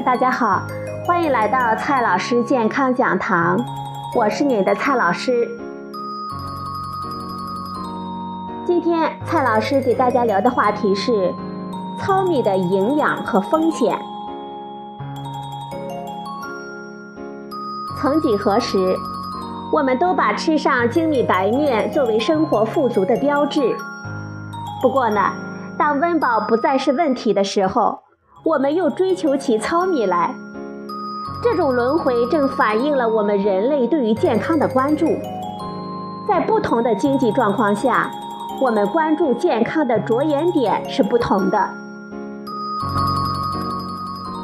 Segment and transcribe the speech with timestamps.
[0.00, 0.62] 大家好，
[1.06, 3.62] 欢迎来到蔡老师健康讲堂，
[4.16, 5.46] 我是你的蔡老师。
[8.66, 11.32] 今天蔡老师给大家聊的话题是
[11.98, 13.96] 糙米的营养和风险。
[18.00, 18.96] 曾几何时，
[19.72, 23.76] 我们都把吃上精米白面作为生活富足的标志。
[24.80, 25.20] 不过呢，
[25.78, 28.00] 当温饱不再是问题的时候，
[28.44, 30.34] 我们又追求起糙米来，
[31.44, 35.06] 这种轮回正反映了我们人类对于健康的关注。
[36.26, 38.10] 在不同的经济状况下，
[38.60, 41.68] 我们关注健康的着眼点是不同的。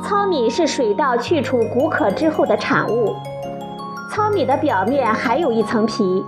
[0.05, 3.17] 糙米是水稻去除谷壳之后的产物，
[4.13, 6.25] 糙米的表面还有一层皮，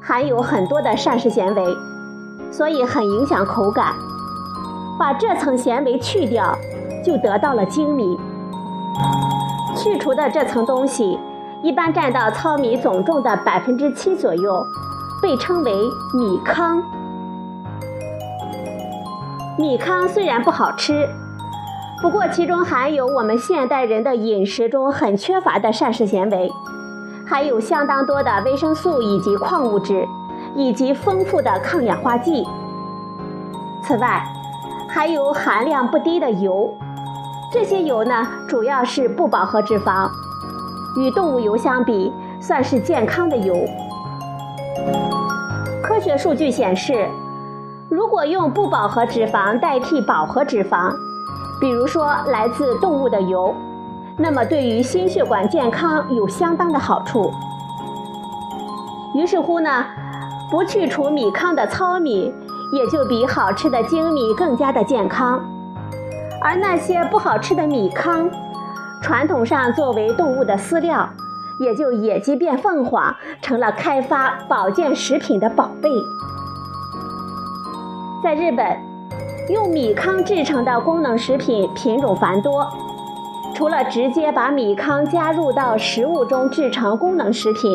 [0.00, 1.64] 含有很多的膳食纤维，
[2.50, 3.94] 所以很影响口感。
[4.98, 6.56] 把这层纤维去掉。
[7.04, 8.18] 就得到了精米。
[9.76, 11.18] 去除的这层东西，
[11.62, 14.64] 一般占到糙米总重的百分之七左右，
[15.20, 15.72] 被称为
[16.14, 16.82] 米糠。
[19.58, 21.08] 米糠虽然不好吃，
[22.00, 26.50] 不过其中含有我们现代人的饮食中很缺乏的膳食纤维，
[27.26, 30.06] 还有相当多的维生素以及矿物质，
[30.54, 32.44] 以及丰富的抗氧化剂。
[33.82, 34.24] 此外，
[34.88, 36.72] 还有含量不低的油。
[37.54, 40.10] 这些油呢，主要是不饱和脂肪，
[40.96, 43.54] 与动物油相比，算是健康的油。
[45.80, 47.08] 科学数据显示，
[47.88, 50.92] 如果用不饱和脂肪代替饱和脂肪，
[51.60, 53.54] 比如说来自动物的油，
[54.18, 57.32] 那么对于心血管健康有相当的好处。
[59.14, 59.86] 于是乎呢，
[60.50, 62.34] 不去除米糠的糙米，
[62.72, 65.40] 也就比好吃的精米更加的健康。
[66.44, 68.30] 而那些不好吃的米糠，
[69.00, 71.08] 传统上作为动物的饲料，
[71.58, 75.88] 也就野鸡变凤凰，成了开发保健食品的宝贝。
[78.22, 78.76] 在日本，
[79.48, 82.68] 用米糠制成的功能食品品种繁多，
[83.54, 87.74] 除了直接把米糠加入到食物中制成功能食品，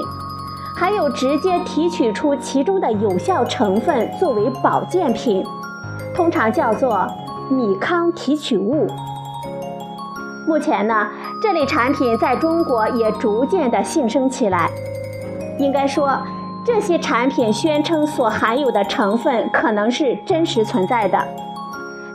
[0.76, 5.44] 还有直接提取出其中的有效成分作为保健品，
[6.14, 7.08] 通常叫做。
[7.50, 8.88] 米糠提取物。
[10.48, 11.08] 目前呢，
[11.42, 14.70] 这类产品在中国也逐渐的兴盛起来。
[15.58, 16.18] 应该说，
[16.66, 21.20] 这些产品宣称所含有的成分可能是真实存在的。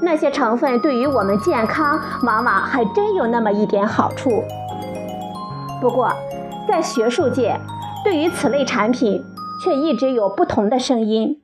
[0.01, 4.43] 那些成分对于我们健康，往往还真有那么一点好处。
[5.81, 6.13] 不过，
[6.67, 7.59] 在学术界，
[8.05, 9.25] 对于此类产品
[9.63, 11.41] 却一直有不同的声音。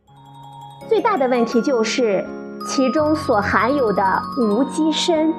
[0.89, 2.25] 最大的问题就是。
[2.71, 5.35] 其中所含有的无机砷。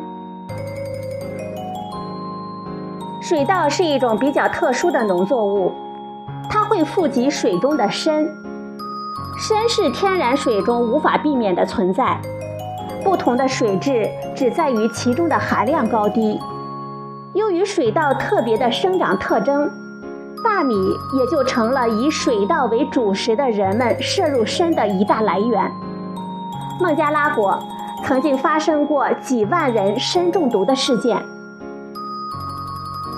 [3.21, 5.71] 水稻是一种比较特殊的农作物，
[6.49, 8.27] 它会富集水中的砷。
[9.39, 12.19] 砷是天然水中无法避免的存在，
[13.01, 16.37] 不同的水质只在于其中的含量高低。
[17.33, 19.71] 由于水稻特别的生长特征，
[20.43, 20.75] 大米
[21.17, 25.71] 也就成了以水稻为主食的人们摄入砷的一大来源。
[26.81, 27.57] 孟加拉国
[28.03, 31.23] 曾经发生过几万人砷中毒的事件。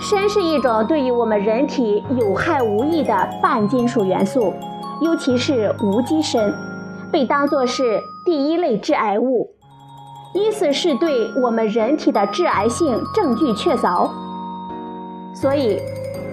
[0.01, 4.53] 砷是一种对于我们人体有害无益的半金属元素，
[5.01, 6.53] 尤其是无机砷，
[7.09, 9.49] 被当作是第一类致癌物，
[10.33, 14.09] 意思是对我们人体的致癌性证据确凿。
[15.33, 15.79] 所以，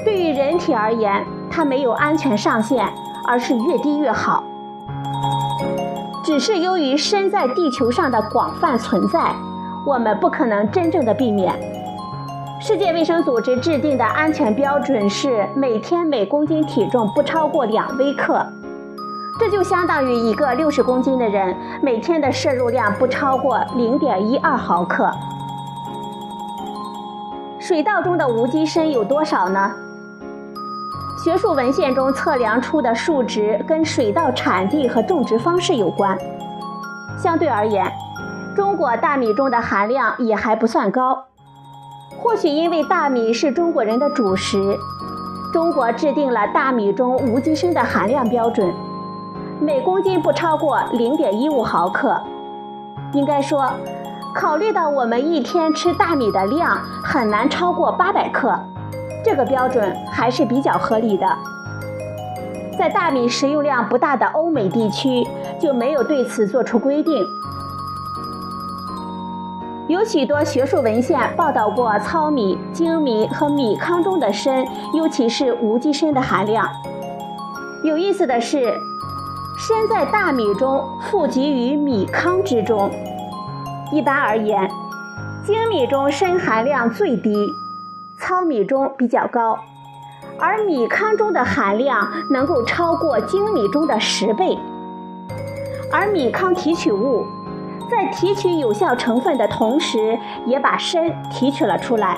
[0.04, 2.84] 对于人体而言，它没有安全上限，
[3.24, 4.42] 而是越低越好。
[6.30, 9.34] 只是由于身在地球上的广泛存在，
[9.84, 11.52] 我们不可能真正的避免。
[12.60, 18.46] 世界卫生组织制定的安全标准是每天每公斤体重不超过两微克，
[19.40, 25.10] 这就相当于一个六十公斤的人每天的摄入量不超过零点一二毫克。
[27.58, 29.68] 水稻中的无机砷有多少呢？
[31.22, 36.16] 学术文献中测量出的数值跟水稻产地和种植方式有关。
[37.18, 37.92] 相对而言，
[38.56, 41.26] 中国大米中的含量也还不算高。
[42.16, 44.78] 或许因为大米是中国人的主食，
[45.52, 48.72] 中国制定了大米中无机砷的含量标准，
[49.60, 52.18] 每公斤不超过零点一五毫克。
[53.12, 53.70] 应该说，
[54.34, 58.58] 考虑到我们一天吃大米的量很难超过八百克。
[59.30, 61.24] 这个标准还是比较合理的，
[62.76, 65.24] 在大米食用量不大的欧美地区
[65.56, 67.24] 就没有对此做出规定。
[69.86, 76.68] 有许多学术文献报道过糙米、精米和米糠中的砷，尤其是无机砷的含量。
[77.84, 78.64] 有意思的是，
[79.56, 82.90] 砷在大米中富集于米糠之中。
[83.92, 84.68] 一般而言，
[85.46, 87.32] 精米中砷含量最低，
[88.20, 89.58] 糙米中比较高，
[90.38, 94.56] 而米糠中的含量能够超过精米中的十倍。
[95.90, 97.24] 而米糠提取物。
[97.90, 102.16] 在提取有效成分的同时，也把砷提取了出来。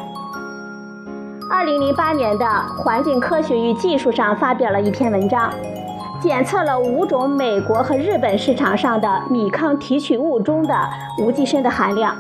[1.49, 2.45] 二零零八年的
[2.77, 5.51] 《环境科学与技术》上发表了一篇文章，
[6.21, 10.75] 检测了五种美国和日本市场上的米糠提取物中的
[11.17, 12.15] 无机砷的含量，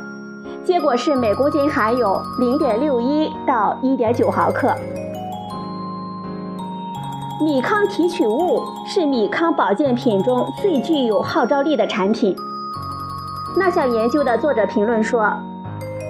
[0.64, 4.72] 结果是每公斤含有零点六一到一点九毫克。
[7.40, 12.36] 米糠提取物是米糠保健品中最具有号召力的产品。
[13.58, 15.32] 那项研究的作者评论说，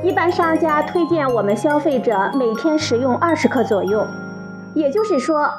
[0.05, 4.07] 一般商家推荐我们消费者每天食用二十克左右，
[4.75, 5.51] 也就是说，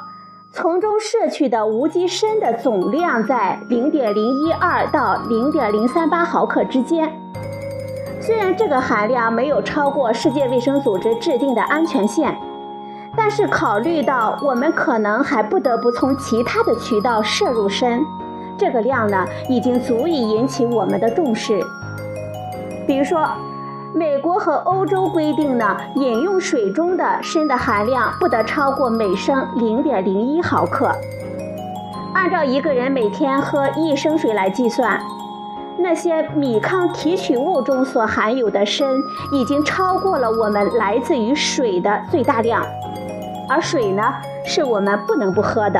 [0.52, 7.12] 从中摄取的无机砷的总量在零点零一二到零点零三八毫克之间。
[8.26, 12.34] 虽然这个含量没有超过世界卫生组织制定的安全线，
[13.14, 18.02] 但是考虑到我们可能还不得不从其他的渠道摄入砷。
[18.56, 21.60] 这个量呢，已经足以引起我们的重视。
[22.86, 23.28] 比如说，
[23.92, 30.90] 美国和欧洲规定呢，饮用水中的砷的含量不得超过每升零点零一毫克。
[32.14, 34.98] 按照一个人每天喝一升水来计算，
[35.84, 38.98] 那些米糠提取物中所含有的砷
[39.30, 42.64] 已经超过了我们来自于水的最大量，
[43.50, 44.02] 而水呢，
[44.46, 45.78] 是我们不能不喝的。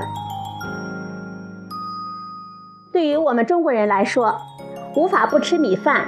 [2.93, 4.37] 对于我们中国人来说，
[4.95, 6.05] 无法不吃米饭，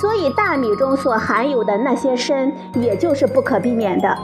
[0.00, 4.16] 所以大米中所含有的那些砷，也就是不可避免的。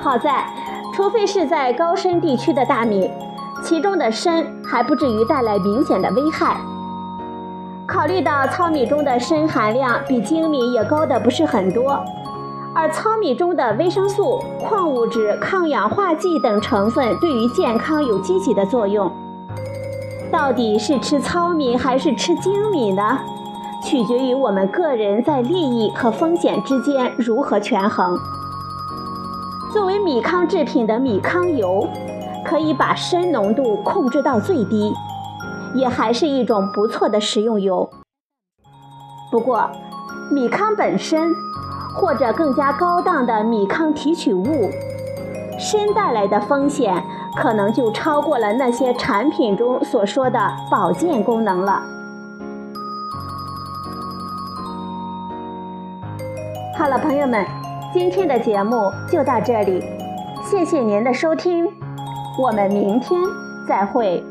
[0.00, 0.46] 好在，
[0.94, 3.10] 除非是在高深地区的大米，
[3.62, 6.60] 其中的砷还不至于带来明显的危害。
[7.86, 12.02] 考虑到糙米中的砷含量比精米也高的不是很多，
[12.74, 19.10] 而糙米中的维生素、矿物质、抗氧化剂等成分对于健康有积极的作用。
[20.30, 23.18] 到底是吃糙米还是吃精米呢？
[23.84, 28.18] 取决于我们个人在利益和风险之间如何权衡。
[29.72, 31.86] 作为米糠制品的米糠油，
[32.44, 34.92] 可以把砷浓度控制到最低，
[35.74, 37.88] 也还是一种不错的食用油。
[39.30, 39.70] 不过，
[40.30, 41.32] 米糠本身，
[41.94, 44.70] 或者更加高档的米糠提取物，
[45.58, 47.02] 砷带来的风险。
[47.34, 50.38] 可能就超过了那些产品中所说的
[50.70, 51.82] 保健功能了。
[56.76, 57.42] 好了，朋友们，
[57.90, 59.82] 今天的节目就到这里，
[60.44, 61.66] 谢谢您的收听，
[62.38, 63.20] 我们明天
[63.68, 64.24] 再会。